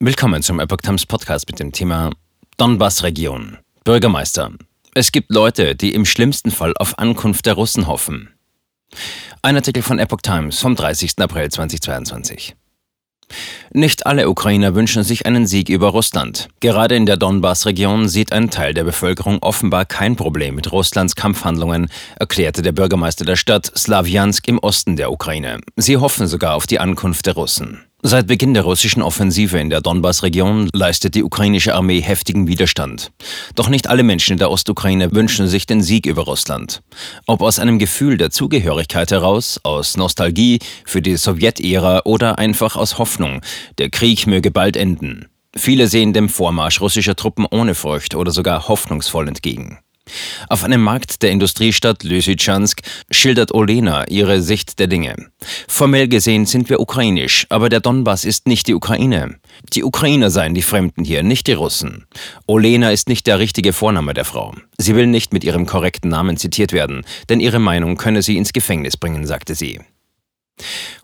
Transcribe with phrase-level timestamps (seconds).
[0.00, 2.12] Willkommen zum Epoch Times Podcast mit dem Thema
[2.56, 3.58] Donbass-Region.
[3.82, 4.52] Bürgermeister.
[4.94, 8.32] Es gibt Leute, die im schlimmsten Fall auf Ankunft der Russen hoffen.
[9.42, 11.18] Ein Artikel von Epoch Times vom 30.
[11.18, 12.54] April 2022.
[13.72, 16.48] Nicht alle Ukrainer wünschen sich einen Sieg über Russland.
[16.60, 21.90] Gerade in der Donbass-Region sieht ein Teil der Bevölkerung offenbar kein Problem mit Russlands Kampfhandlungen,
[22.20, 25.58] erklärte der Bürgermeister der Stadt Slawjansk im Osten der Ukraine.
[25.74, 27.87] Sie hoffen sogar auf die Ankunft der Russen.
[28.00, 33.10] Seit Beginn der russischen Offensive in der Donbass-Region leistet die ukrainische Armee heftigen Widerstand.
[33.56, 36.80] Doch nicht alle Menschen in der Ostukraine wünschen sich den Sieg über Russland.
[37.26, 42.98] Ob aus einem Gefühl der Zugehörigkeit heraus, aus Nostalgie für die Sowjetära oder einfach aus
[42.98, 43.40] Hoffnung,
[43.78, 45.26] der Krieg möge bald enden.
[45.56, 49.80] Viele sehen dem Vormarsch russischer Truppen ohne Furcht oder sogar hoffnungsvoll entgegen.
[50.48, 55.14] Auf einem Markt der Industriestadt Lysychansk schildert Olena ihre Sicht der Dinge.
[55.66, 59.36] Formell gesehen sind wir ukrainisch, aber der Donbass ist nicht die Ukraine.
[59.72, 62.06] Die Ukrainer seien die Fremden hier, nicht die Russen.
[62.46, 64.54] Olena ist nicht der richtige Vorname der Frau.
[64.78, 68.52] Sie will nicht mit ihrem korrekten Namen zitiert werden, denn ihre Meinung könne sie ins
[68.52, 69.80] Gefängnis bringen, sagte sie.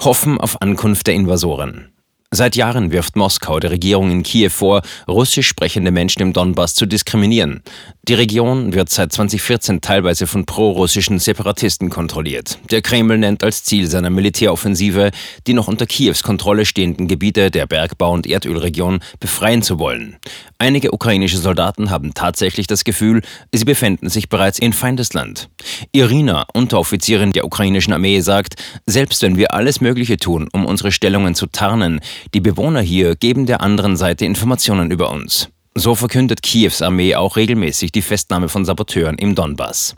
[0.00, 1.92] Hoffen auf Ankunft der Invasoren.
[2.36, 6.84] Seit Jahren wirft Moskau der Regierung in Kiew vor, russisch sprechende Menschen im Donbass zu
[6.84, 7.62] diskriminieren.
[8.08, 12.58] Die Region wird seit 2014 teilweise von prorussischen Separatisten kontrolliert.
[12.72, 15.12] Der Kreml nennt als Ziel seiner Militäroffensive,
[15.46, 20.16] die noch unter Kiews Kontrolle stehenden Gebiete der Bergbau- und Erdölregion befreien zu wollen.
[20.58, 25.48] Einige ukrainische Soldaten haben tatsächlich das Gefühl, sie befänden sich bereits in Feindesland.
[25.92, 31.36] Irina, Unteroffizierin der ukrainischen Armee, sagt, selbst wenn wir alles Mögliche tun, um unsere Stellungen
[31.36, 32.00] zu tarnen,
[32.32, 35.48] die Bewohner hier geben der anderen Seite Informationen über uns.
[35.74, 39.96] So verkündet Kiews Armee auch regelmäßig die Festnahme von Saboteuren im Donbass.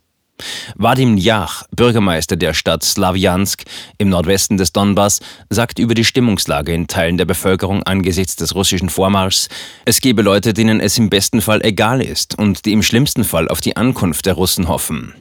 [0.74, 3.64] Vadim Jach, Bürgermeister der Stadt Slawjansk
[3.98, 8.88] im Nordwesten des Donbass, sagt über die Stimmungslage in Teilen der Bevölkerung angesichts des russischen
[8.88, 9.48] Vormarschs,
[9.84, 13.48] es gebe Leute, denen es im besten Fall egal ist und die im schlimmsten Fall
[13.48, 15.14] auf die Ankunft der Russen hoffen.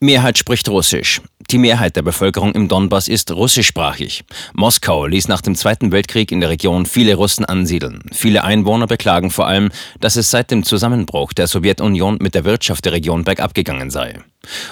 [0.00, 1.20] Mehrheit spricht Russisch.
[1.52, 4.24] Die Mehrheit der Bevölkerung im Donbass ist russischsprachig.
[4.54, 8.00] Moskau ließ nach dem Zweiten Weltkrieg in der Region viele Russen ansiedeln.
[8.10, 9.70] Viele Einwohner beklagen vor allem,
[10.00, 14.22] dass es seit dem Zusammenbruch der Sowjetunion mit der Wirtschaft der Region bergab gegangen sei.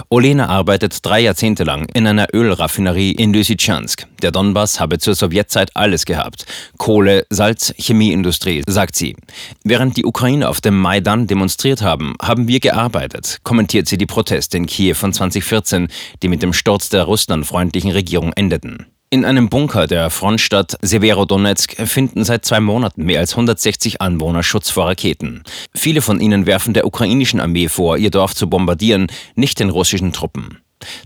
[0.08, 4.06] Olena arbeitet drei Jahrzehnte lang in einer Ölraffinerie in Lysychansk.
[4.22, 6.46] Der Donbass habe zur Sowjetzeit alles gehabt.
[6.78, 9.16] Kohle, Salz, Chemieindustrie, sagt sie.
[9.64, 14.56] Während die Ukrainer auf dem Maidan demonstriert haben, haben wir gearbeitet, kommentiert sie die Proteste
[14.56, 15.88] in Kiew von 2014,
[16.22, 18.86] die mit dem Sturz der russlandfreundlichen Regierung endeten.
[19.12, 24.70] In einem Bunker der Frontstadt Severodonetsk finden seit zwei Monaten mehr als 160 Anwohner Schutz
[24.70, 25.42] vor Raketen.
[25.74, 30.12] Viele von ihnen werfen der ukrainischen Armee vor, ihr Dorf zu bombardieren, nicht den russischen
[30.12, 30.58] Truppen.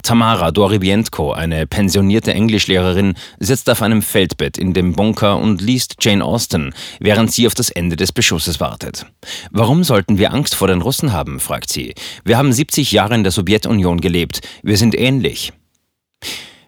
[0.03, 6.23] Tamara Doribienko, eine pensionierte Englischlehrerin, sitzt auf einem Feldbett in dem Bunker und liest Jane
[6.23, 9.07] Austen, während sie auf das Ende des Beschusses wartet.
[9.51, 11.95] Warum sollten wir Angst vor den Russen haben, fragt sie.
[12.23, 14.43] Wir haben 70 Jahre in der Sowjetunion gelebt.
[14.63, 15.55] Wir sind ähnlich.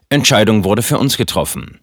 [0.09, 1.81] Entscheidung wurde für uns getroffen.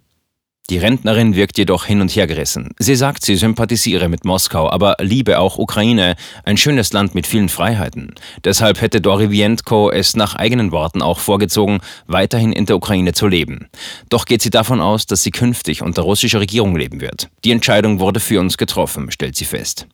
[0.69, 2.69] Die Rentnerin wirkt jedoch hin und her gerissen.
[2.79, 7.49] Sie sagt, sie sympathisiere mit Moskau, aber liebe auch Ukraine, ein schönes Land mit vielen
[7.49, 8.15] Freiheiten.
[8.45, 13.67] Deshalb hätte Dorivienko es nach eigenen Worten auch vorgezogen, weiterhin in der Ukraine zu leben.
[14.07, 17.27] Doch geht sie davon aus, dass sie künftig unter russischer Regierung leben wird.
[17.43, 19.85] Die Entscheidung wurde für uns getroffen, stellt sie fest.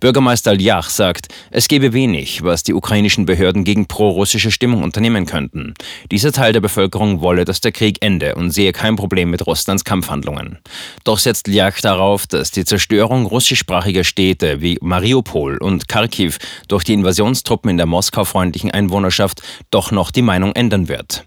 [0.00, 5.74] Bürgermeister Ljach sagt, es gebe wenig, was die ukrainischen Behörden gegen pro-russische Stimmung unternehmen könnten.
[6.10, 9.84] Dieser Teil der Bevölkerung wolle, dass der Krieg ende und sehe kein Problem mit Russlands
[9.84, 10.58] Kampfhandlungen.
[11.04, 16.94] Doch setzt Ljach darauf, dass die Zerstörung russischsprachiger Städte wie Mariupol und Kharkiv durch die
[16.94, 21.24] Invasionstruppen in der moskau-freundlichen Einwohnerschaft doch noch die Meinung ändern wird.